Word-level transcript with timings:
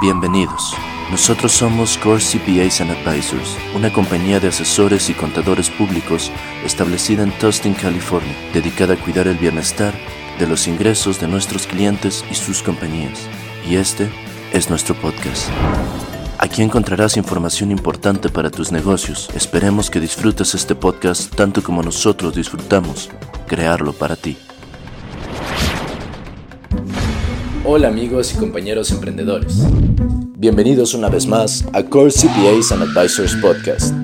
Bienvenidos. 0.00 0.74
Nosotros 1.10 1.52
somos 1.52 1.96
Core 1.98 2.20
CPAs 2.20 2.80
and 2.80 2.90
Advisors, 2.90 3.56
una 3.74 3.92
compañía 3.92 4.40
de 4.40 4.48
asesores 4.48 5.08
y 5.08 5.14
contadores 5.14 5.70
públicos 5.70 6.30
establecida 6.64 7.22
en 7.22 7.32
Tustin, 7.38 7.74
California, 7.74 8.34
dedicada 8.52 8.94
a 8.94 8.96
cuidar 8.96 9.26
el 9.28 9.36
bienestar 9.36 9.94
de 10.38 10.46
los 10.46 10.66
ingresos 10.66 11.20
de 11.20 11.28
nuestros 11.28 11.66
clientes 11.66 12.24
y 12.30 12.34
sus 12.34 12.62
compañías. 12.62 13.28
Y 13.68 13.76
este 13.76 14.10
es 14.52 14.68
nuestro 14.70 14.94
podcast. 14.94 15.48
Aquí 16.38 16.62
encontrarás 16.62 17.16
información 17.16 17.70
importante 17.70 18.28
para 18.28 18.50
tus 18.50 18.72
negocios. 18.72 19.30
Esperemos 19.34 19.88
que 19.88 20.00
disfrutes 20.00 20.54
este 20.54 20.74
podcast 20.74 21.34
tanto 21.34 21.62
como 21.62 21.82
nosotros 21.82 22.34
disfrutamos 22.34 23.08
crearlo 23.46 23.92
para 23.92 24.16
ti. 24.16 24.36
Hola 27.66 27.88
amigos 27.88 28.34
y 28.34 28.36
compañeros 28.36 28.90
emprendedores. 28.90 29.62
Bienvenidos 30.36 30.92
una 30.92 31.08
vez 31.08 31.26
más 31.26 31.64
a 31.72 31.82
Core 31.82 32.10
CPAs 32.10 32.72
and 32.72 32.82
Advisors 32.82 33.34
Podcast. 33.36 33.94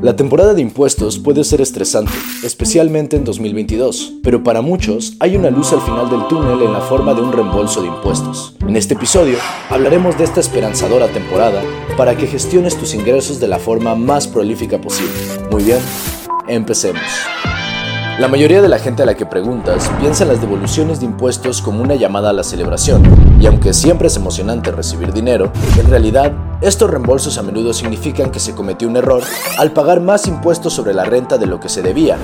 La 0.00 0.14
temporada 0.14 0.54
de 0.54 0.62
impuestos 0.62 1.18
puede 1.18 1.42
ser 1.42 1.60
estresante, 1.60 2.12
especialmente 2.44 3.16
en 3.16 3.24
2022, 3.24 4.20
pero 4.22 4.44
para 4.44 4.62
muchos 4.62 5.16
hay 5.18 5.34
una 5.34 5.50
luz 5.50 5.72
al 5.72 5.80
final 5.80 6.08
del 6.08 6.28
túnel 6.28 6.62
en 6.62 6.72
la 6.72 6.80
forma 6.80 7.12
de 7.12 7.22
un 7.22 7.32
reembolso 7.32 7.82
de 7.82 7.88
impuestos. 7.88 8.54
En 8.60 8.76
este 8.76 8.94
episodio 8.94 9.38
hablaremos 9.68 10.16
de 10.16 10.22
esta 10.22 10.38
esperanzadora 10.38 11.08
temporada 11.08 11.60
para 11.96 12.16
que 12.16 12.28
gestiones 12.28 12.76
tus 12.76 12.94
ingresos 12.94 13.40
de 13.40 13.48
la 13.48 13.58
forma 13.58 13.96
más 13.96 14.28
prolífica 14.28 14.80
posible. 14.80 15.10
Muy 15.50 15.64
bien, 15.64 15.80
empecemos. 16.46 17.02
La 18.18 18.26
mayoría 18.26 18.60
de 18.60 18.68
la 18.68 18.80
gente 18.80 19.04
a 19.04 19.06
la 19.06 19.14
que 19.14 19.26
preguntas 19.26 19.88
piensa 20.00 20.24
en 20.24 20.30
las 20.30 20.40
devoluciones 20.40 20.98
de 20.98 21.06
impuestos 21.06 21.62
como 21.62 21.80
una 21.80 21.94
llamada 21.94 22.30
a 22.30 22.32
la 22.32 22.42
celebración, 22.42 23.00
y 23.40 23.46
aunque 23.46 23.72
siempre 23.72 24.08
es 24.08 24.16
emocionante 24.16 24.72
recibir 24.72 25.12
dinero, 25.12 25.52
en 25.78 25.88
realidad 25.88 26.32
estos 26.60 26.90
reembolsos 26.90 27.38
a 27.38 27.42
menudo 27.42 27.72
significan 27.72 28.30
que 28.30 28.40
se 28.40 28.54
cometió 28.54 28.88
un 28.88 28.96
error 28.96 29.22
al 29.58 29.72
pagar 29.72 30.00
más 30.00 30.26
impuestos 30.26 30.72
sobre 30.72 30.92
la 30.92 31.04
renta 31.04 31.38
de 31.38 31.46
lo 31.46 31.60
que 31.60 31.68
se 31.68 31.82
debía, 31.82 32.16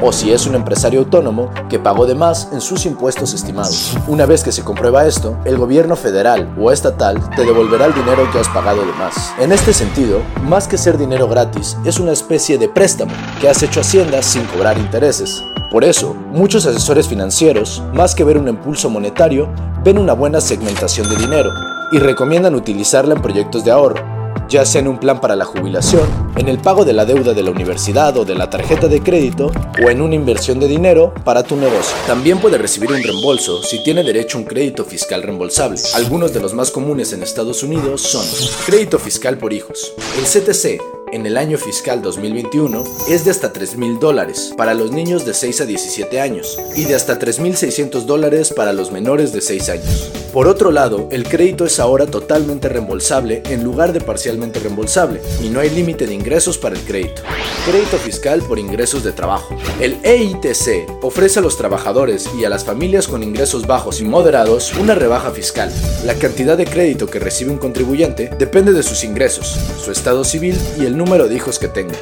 o 0.00 0.12
si 0.12 0.32
es 0.32 0.46
un 0.46 0.54
empresario 0.54 1.00
autónomo 1.00 1.50
que 1.68 1.80
pagó 1.80 2.06
de 2.06 2.14
más 2.14 2.48
en 2.52 2.60
sus 2.60 2.86
impuestos 2.86 3.34
estimados. 3.34 3.96
Una 4.06 4.26
vez 4.26 4.44
que 4.44 4.52
se 4.52 4.62
comprueba 4.62 5.06
esto, 5.06 5.36
el 5.44 5.58
gobierno 5.58 5.96
federal 5.96 6.54
o 6.58 6.70
estatal 6.70 7.18
te 7.34 7.44
devolverá 7.44 7.86
el 7.86 7.94
dinero 7.94 8.30
que 8.32 8.38
has 8.38 8.48
pagado 8.48 8.80
de 8.86 8.92
más. 8.92 9.32
En 9.40 9.50
este 9.50 9.72
sentido, 9.72 10.20
más 10.44 10.68
que 10.68 10.78
ser 10.78 10.96
dinero 10.96 11.26
gratis, 11.26 11.76
es 11.84 11.98
una 11.98 12.12
especie 12.12 12.58
de 12.58 12.68
préstamo 12.68 13.12
que 13.40 13.48
has 13.48 13.62
hecho 13.62 13.80
Hacienda 13.80 14.22
sin 14.22 14.44
cobrar 14.44 14.78
intereses. 14.78 15.42
Por 15.70 15.84
eso, 15.84 16.14
muchos 16.32 16.66
asesores 16.66 17.08
financieros, 17.08 17.82
más 17.92 18.14
que 18.14 18.24
ver 18.24 18.38
un 18.38 18.48
impulso 18.48 18.90
monetario, 18.90 19.48
ven 19.82 19.98
una 19.98 20.12
buena 20.12 20.40
segmentación 20.40 21.08
de 21.08 21.16
dinero 21.16 21.50
y 21.92 21.98
recomiendan 21.98 22.54
utilizarla 22.54 23.14
en 23.14 23.22
proyectos 23.22 23.64
de 23.64 23.70
ahorro, 23.70 24.02
ya 24.48 24.64
sea 24.64 24.80
en 24.80 24.88
un 24.88 24.98
plan 24.98 25.20
para 25.20 25.36
la 25.36 25.44
jubilación, 25.44 26.08
en 26.36 26.48
el 26.48 26.58
pago 26.58 26.84
de 26.84 26.92
la 26.92 27.04
deuda 27.04 27.34
de 27.34 27.42
la 27.42 27.50
universidad 27.50 28.16
o 28.16 28.24
de 28.24 28.34
la 28.34 28.50
tarjeta 28.50 28.88
de 28.88 29.00
crédito, 29.00 29.52
o 29.84 29.90
en 29.90 30.00
una 30.00 30.14
inversión 30.14 30.58
de 30.58 30.68
dinero 30.68 31.14
para 31.24 31.42
tu 31.42 31.56
negocio. 31.56 31.96
También 32.06 32.38
puede 32.38 32.58
recibir 32.58 32.90
un 32.90 33.02
reembolso 33.02 33.62
si 33.62 33.82
tiene 33.82 34.02
derecho 34.02 34.38
a 34.38 34.40
un 34.40 34.46
crédito 34.46 34.84
fiscal 34.84 35.22
reembolsable. 35.22 35.80
Algunos 35.94 36.32
de 36.32 36.40
los 36.40 36.54
más 36.54 36.70
comunes 36.70 37.12
en 37.12 37.22
Estados 37.22 37.62
Unidos 37.62 38.02
son 38.02 38.24
crédito 38.66 38.98
fiscal 38.98 39.38
por 39.38 39.52
hijos. 39.52 39.92
El 40.18 40.24
CTC 40.24 40.99
en 41.12 41.26
el 41.26 41.36
año 41.36 41.58
fiscal 41.58 42.02
2021 42.02 42.84
es 43.08 43.24
de 43.24 43.30
hasta 43.30 43.52
3 43.52 43.76
mil 43.76 43.98
dólares 43.98 44.52
para 44.56 44.74
los 44.74 44.92
niños 44.92 45.24
de 45.24 45.34
6 45.34 45.62
a 45.62 45.66
17 45.66 46.20
años 46.20 46.58
y 46.76 46.84
de 46.84 46.94
hasta 46.94 47.18
3.600 47.18 48.04
dólares 48.04 48.52
para 48.54 48.72
los 48.72 48.92
menores 48.92 49.32
de 49.32 49.40
6 49.40 49.68
años. 49.70 50.10
Por 50.32 50.46
otro 50.46 50.70
lado, 50.70 51.08
el 51.10 51.24
crédito 51.24 51.64
es 51.64 51.80
ahora 51.80 52.06
totalmente 52.06 52.68
reembolsable 52.68 53.42
en 53.46 53.64
lugar 53.64 53.92
de 53.92 54.00
parcialmente 54.00 54.60
reembolsable 54.60 55.20
y 55.42 55.48
no 55.48 55.58
hay 55.58 55.70
límite 55.70 56.06
de 56.06 56.14
ingresos 56.14 56.56
para 56.56 56.76
el 56.76 56.82
crédito. 56.82 57.22
Crédito 57.66 57.96
fiscal 57.98 58.40
por 58.42 58.60
ingresos 58.60 59.02
de 59.02 59.10
trabajo. 59.10 59.56
El 59.80 59.96
EITC 60.04 61.02
ofrece 61.02 61.40
a 61.40 61.42
los 61.42 61.56
trabajadores 61.56 62.30
y 62.38 62.44
a 62.44 62.48
las 62.48 62.64
familias 62.64 63.08
con 63.08 63.24
ingresos 63.24 63.66
bajos 63.66 64.00
y 64.00 64.04
moderados 64.04 64.72
una 64.74 64.94
rebaja 64.94 65.32
fiscal. 65.32 65.72
La 66.04 66.14
cantidad 66.14 66.56
de 66.56 66.66
crédito 66.66 67.08
que 67.08 67.18
recibe 67.18 67.50
un 67.50 67.58
contribuyente 67.58 68.30
depende 68.38 68.72
de 68.72 68.84
sus 68.84 69.02
ingresos, 69.02 69.58
su 69.84 69.90
estado 69.90 70.22
civil 70.22 70.56
y 70.78 70.86
el 70.86 70.96
número 71.00 71.28
de 71.28 71.34
hijos 71.34 71.58
que 71.58 71.66
tenga. 71.66 71.96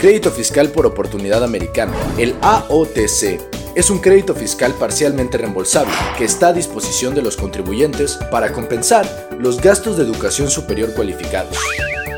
Crédito 0.00 0.30
fiscal 0.30 0.68
por 0.68 0.84
oportunidad 0.84 1.42
americana. 1.42 1.94
El 2.18 2.34
AOTC 2.42 3.40
es 3.74 3.88
un 3.88 4.00
crédito 4.00 4.34
fiscal 4.34 4.74
parcialmente 4.74 5.38
reembolsable 5.38 5.94
que 6.18 6.26
está 6.26 6.48
a 6.48 6.52
disposición 6.52 7.14
de 7.14 7.22
los 7.22 7.38
contribuyentes 7.38 8.18
para 8.30 8.52
compensar 8.52 9.30
los 9.38 9.62
gastos 9.62 9.96
de 9.96 10.02
educación 10.02 10.50
superior 10.50 10.92
cualificados. 10.92 11.56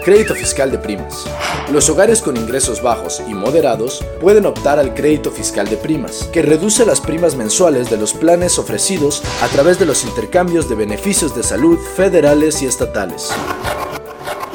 Crédito 0.04 0.34
fiscal 0.34 0.72
de 0.72 0.78
primas. 0.78 1.26
Los 1.72 1.88
hogares 1.88 2.22
con 2.22 2.36
ingresos 2.36 2.82
bajos 2.82 3.22
y 3.28 3.34
moderados 3.34 4.04
pueden 4.20 4.46
optar 4.46 4.80
al 4.80 4.94
crédito 4.94 5.30
fiscal 5.30 5.68
de 5.68 5.76
primas, 5.76 6.28
que 6.32 6.42
reduce 6.42 6.84
las 6.86 7.00
primas 7.00 7.36
mensuales 7.36 7.88
de 7.88 7.98
los 7.98 8.14
planes 8.14 8.58
ofrecidos 8.58 9.22
a 9.42 9.46
través 9.48 9.78
de 9.78 9.86
los 9.86 10.04
intercambios 10.04 10.68
de 10.68 10.74
beneficios 10.74 11.36
de 11.36 11.44
salud 11.44 11.78
federales 11.94 12.62
y 12.62 12.66
estatales. 12.66 13.30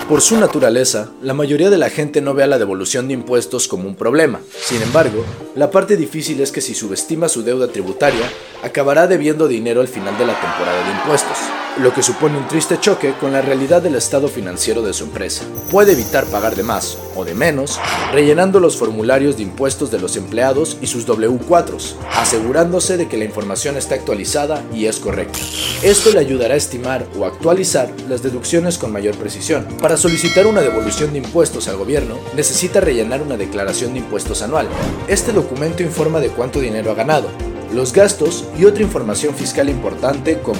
Por 0.07 0.21
su 0.21 0.37
naturaleza, 0.37 1.11
la 1.21 1.33
mayoría 1.33 1.69
de 1.69 1.77
la 1.77 1.89
gente 1.89 2.21
no 2.21 2.33
ve 2.33 2.43
a 2.43 2.47
la 2.47 2.59
devolución 2.59 3.07
de 3.07 3.13
impuestos 3.13 3.67
como 3.67 3.87
un 3.87 3.95
problema. 3.95 4.41
Sin 4.61 4.81
embargo, 4.81 5.23
la 5.55 5.71
parte 5.71 5.95
difícil 5.95 6.41
es 6.41 6.51
que 6.51 6.61
si 6.61 6.75
subestima 6.75 7.29
su 7.29 7.41
deuda 7.41 7.69
tributaria, 7.69 8.29
acabará 8.63 9.07
debiendo 9.07 9.47
dinero 9.47 9.81
al 9.81 9.87
final 9.87 10.17
de 10.17 10.25
la 10.25 10.39
temporada 10.39 10.83
de 10.83 10.91
impuestos 10.91 11.37
lo 11.77 11.93
que 11.93 12.03
supone 12.03 12.37
un 12.37 12.47
triste 12.47 12.79
choque 12.79 13.13
con 13.19 13.31
la 13.31 13.41
realidad 13.41 13.81
del 13.81 13.95
estado 13.95 14.27
financiero 14.27 14.83
de 14.83 14.93
su 14.93 15.05
empresa. 15.05 15.43
Puede 15.71 15.93
evitar 15.93 16.25
pagar 16.25 16.55
de 16.55 16.63
más 16.63 16.97
o 17.15 17.25
de 17.25 17.33
menos 17.33 17.79
rellenando 18.11 18.59
los 18.59 18.77
formularios 18.77 19.37
de 19.37 19.43
impuestos 19.43 19.89
de 19.89 19.99
los 19.99 20.15
empleados 20.15 20.77
y 20.81 20.87
sus 20.87 21.07
W4s, 21.07 21.95
asegurándose 22.11 22.97
de 22.97 23.07
que 23.07 23.17
la 23.17 23.25
información 23.25 23.75
está 23.75 23.95
actualizada 23.95 24.63
y 24.73 24.85
es 24.85 24.99
correcta. 24.99 25.39
Esto 25.81 26.11
le 26.11 26.19
ayudará 26.19 26.53
a 26.53 26.57
estimar 26.57 27.07
o 27.17 27.25
actualizar 27.25 27.89
las 28.07 28.21
deducciones 28.21 28.77
con 28.77 28.91
mayor 28.91 29.15
precisión. 29.15 29.67
Para 29.81 29.97
solicitar 29.97 30.45
una 30.45 30.61
devolución 30.61 31.11
de 31.11 31.19
impuestos 31.19 31.67
al 31.67 31.77
gobierno, 31.77 32.17
necesita 32.35 32.81
rellenar 32.81 33.21
una 33.21 33.37
declaración 33.37 33.93
de 33.93 33.99
impuestos 33.99 34.43
anual. 34.43 34.67
Este 35.07 35.31
documento 35.31 35.81
informa 35.81 36.19
de 36.19 36.29
cuánto 36.29 36.59
dinero 36.59 36.91
ha 36.91 36.95
ganado, 36.95 37.29
los 37.73 37.91
gastos 37.91 38.45
y 38.57 38.65
otra 38.65 38.83
información 38.83 39.33
fiscal 39.33 39.67
importante 39.67 40.39
como 40.39 40.59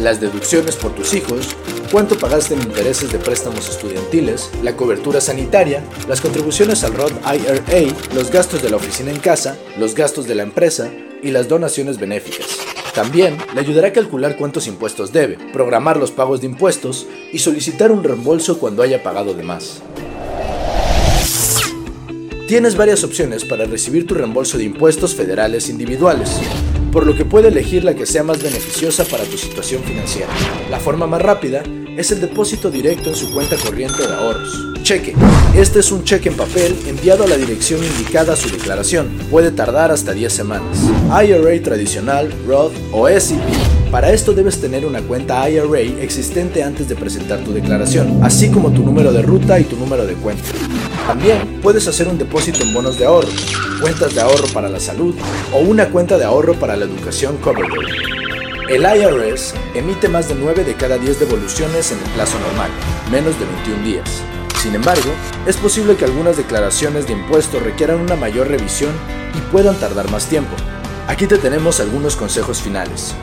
las 0.00 0.20
deducciones 0.20 0.76
por 0.76 0.94
tus 0.94 1.14
hijos, 1.14 1.56
cuánto 1.90 2.18
pagaste 2.18 2.54
en 2.54 2.62
intereses 2.62 3.10
de 3.10 3.18
préstamos 3.18 3.68
estudiantiles, 3.68 4.50
la 4.62 4.76
cobertura 4.76 5.20
sanitaria, 5.20 5.82
las 6.08 6.20
contribuciones 6.20 6.84
al 6.84 6.94
Roth 6.94 7.12
IRA, 7.24 7.94
los 8.14 8.30
gastos 8.30 8.62
de 8.62 8.70
la 8.70 8.76
oficina 8.76 9.10
en 9.10 9.18
casa, 9.18 9.56
los 9.78 9.94
gastos 9.94 10.26
de 10.26 10.34
la 10.34 10.42
empresa 10.42 10.90
y 11.22 11.30
las 11.30 11.48
donaciones 11.48 11.98
benéficas. 11.98 12.46
También 12.94 13.36
le 13.54 13.60
ayudará 13.60 13.88
a 13.88 13.92
calcular 13.92 14.36
cuántos 14.36 14.66
impuestos 14.66 15.12
debe, 15.12 15.38
programar 15.52 15.96
los 15.96 16.10
pagos 16.10 16.40
de 16.40 16.46
impuestos 16.46 17.06
y 17.32 17.38
solicitar 17.38 17.92
un 17.92 18.02
reembolso 18.02 18.58
cuando 18.58 18.82
haya 18.82 19.02
pagado 19.02 19.34
de 19.34 19.42
más. 19.42 19.82
Tienes 22.48 22.76
varias 22.76 23.04
opciones 23.04 23.44
para 23.44 23.66
recibir 23.66 24.06
tu 24.06 24.14
reembolso 24.14 24.56
de 24.56 24.64
impuestos 24.64 25.14
federales 25.14 25.68
individuales, 25.68 26.30
por 26.92 27.06
lo 27.06 27.14
que 27.14 27.24
puede 27.24 27.48
elegir 27.48 27.84
la 27.84 27.94
que 27.94 28.06
sea 28.06 28.22
más 28.22 28.42
beneficiosa 28.42 29.04
para 29.04 29.24
tu 29.24 29.36
situación 29.36 29.82
financiera. 29.82 30.28
La 30.70 30.80
forma 30.80 31.06
más 31.06 31.22
rápida 31.22 31.62
es 31.96 32.12
el 32.12 32.20
depósito 32.20 32.70
directo 32.70 33.10
en 33.10 33.16
su 33.16 33.32
cuenta 33.32 33.56
corriente 33.56 34.06
de 34.06 34.14
ahorros. 34.14 34.82
Cheque. 34.82 35.14
Este 35.54 35.80
es 35.80 35.90
un 35.90 36.04
cheque 36.04 36.28
en 36.28 36.36
papel 36.36 36.76
enviado 36.86 37.24
a 37.24 37.26
la 37.26 37.36
dirección 37.36 37.82
indicada 37.82 38.34
a 38.34 38.36
su 38.36 38.48
declaración. 38.50 39.08
Puede 39.30 39.50
tardar 39.50 39.90
hasta 39.90 40.12
10 40.12 40.32
semanas. 40.32 40.78
IRA 41.08 41.62
tradicional, 41.62 42.32
Roth 42.46 42.72
o 42.92 43.08
SEP. 43.08 43.40
Para 43.90 44.12
esto 44.12 44.32
debes 44.32 44.60
tener 44.60 44.86
una 44.86 45.02
cuenta 45.02 45.48
IRA 45.50 45.80
existente 45.80 46.62
antes 46.62 46.88
de 46.88 46.94
presentar 46.94 47.40
tu 47.40 47.52
declaración, 47.52 48.20
así 48.22 48.50
como 48.50 48.70
tu 48.70 48.82
número 48.82 49.12
de 49.12 49.22
ruta 49.22 49.58
y 49.58 49.64
tu 49.64 49.76
número 49.76 50.06
de 50.06 50.14
cuenta. 50.14 50.44
También 51.08 51.60
puedes 51.62 51.88
hacer 51.88 52.06
un 52.06 52.18
depósito 52.18 52.62
en 52.62 52.74
bonos 52.74 52.98
de 52.98 53.06
ahorro, 53.06 53.30
cuentas 53.80 54.14
de 54.14 54.20
ahorro 54.20 54.46
para 54.52 54.68
la 54.68 54.78
salud 54.78 55.14
o 55.54 55.60
una 55.60 55.88
cuenta 55.88 56.18
de 56.18 56.26
ahorro 56.26 56.52
para 56.52 56.76
la 56.76 56.84
educación 56.84 57.38
Coverboard. 57.38 57.88
El 58.68 58.82
IRS 58.82 59.54
emite 59.74 60.06
más 60.08 60.28
de 60.28 60.34
9 60.34 60.64
de 60.64 60.74
cada 60.74 60.98
10 60.98 61.20
devoluciones 61.20 61.92
en 61.92 61.98
el 61.98 62.10
plazo 62.10 62.38
normal, 62.38 62.70
menos 63.10 63.40
de 63.40 63.46
21 63.46 63.84
días. 63.84 64.10
Sin 64.62 64.74
embargo, 64.74 65.10
es 65.46 65.56
posible 65.56 65.96
que 65.96 66.04
algunas 66.04 66.36
declaraciones 66.36 67.06
de 67.06 67.14
impuestos 67.14 67.62
requieran 67.62 68.00
una 68.00 68.14
mayor 68.14 68.48
revisión 68.48 68.92
y 69.34 69.40
puedan 69.50 69.76
tardar 69.76 70.10
más 70.10 70.26
tiempo. 70.26 70.54
Aquí 71.06 71.26
te 71.26 71.38
tenemos 71.38 71.80
algunos 71.80 72.16
consejos 72.16 72.60
finales. 72.60 73.14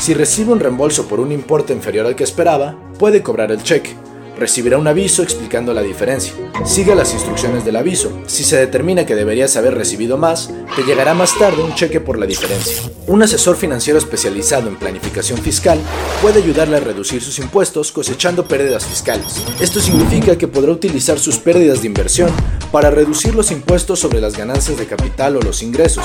Si 0.00 0.14
recibe 0.14 0.52
un 0.52 0.58
reembolso 0.58 1.06
por 1.06 1.20
un 1.20 1.30
importe 1.30 1.72
inferior 1.72 2.06
al 2.06 2.16
que 2.16 2.24
esperaba, 2.24 2.76
puede 2.98 3.22
cobrar 3.22 3.52
el 3.52 3.62
cheque, 3.62 3.96
recibirá 4.38 4.78
un 4.78 4.86
aviso 4.86 5.22
explicando 5.22 5.72
la 5.72 5.82
diferencia. 5.82 6.34
Siga 6.64 6.94
las 6.94 7.12
instrucciones 7.14 7.64
del 7.64 7.76
aviso. 7.76 8.12
Si 8.26 8.44
se 8.44 8.56
determina 8.56 9.06
que 9.06 9.14
deberías 9.14 9.56
haber 9.56 9.74
recibido 9.74 10.18
más, 10.18 10.50
te 10.74 10.82
llegará 10.82 11.14
más 11.14 11.36
tarde 11.38 11.62
un 11.62 11.74
cheque 11.74 12.00
por 12.00 12.18
la 12.18 12.26
diferencia. 12.26 12.90
Un 13.06 13.22
asesor 13.22 13.56
financiero 13.56 13.98
especializado 13.98 14.68
en 14.68 14.76
planificación 14.76 15.38
fiscal 15.38 15.78
puede 16.20 16.42
ayudarle 16.42 16.76
a 16.76 16.80
reducir 16.80 17.22
sus 17.22 17.38
impuestos 17.38 17.92
cosechando 17.92 18.46
pérdidas 18.46 18.84
fiscales. 18.84 19.42
Esto 19.60 19.80
significa 19.80 20.36
que 20.36 20.48
podrá 20.48 20.72
utilizar 20.72 21.18
sus 21.18 21.38
pérdidas 21.38 21.80
de 21.80 21.86
inversión 21.86 22.30
para 22.72 22.90
reducir 22.90 23.34
los 23.34 23.50
impuestos 23.50 24.00
sobre 24.00 24.20
las 24.20 24.36
ganancias 24.36 24.76
de 24.76 24.86
capital 24.86 25.36
o 25.36 25.40
los 25.40 25.62
ingresos. 25.62 26.04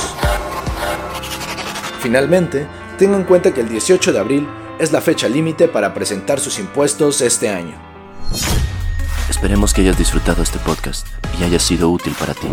Finalmente, 2.00 2.66
tenga 2.98 3.18
en 3.18 3.24
cuenta 3.24 3.54
que 3.54 3.62
el 3.62 3.70
18 3.70 4.14
de 4.14 4.20
abril 4.20 4.48
es 4.80 4.92
la 4.92 5.02
fecha 5.02 5.28
límite 5.28 5.68
para 5.68 5.94
presentar 5.94 6.40
sus 6.40 6.60
impuestos 6.60 7.22
este 7.22 7.50
año. 7.50 7.91
Esperemos 9.30 9.74
que 9.74 9.82
hayas 9.82 9.98
disfrutado 9.98 10.44
este 10.44 10.60
podcast 10.60 11.08
y 11.40 11.44
haya 11.44 11.60
sido 11.60 11.90
útil 11.90 12.14
para 12.20 12.34
ti. 12.34 12.48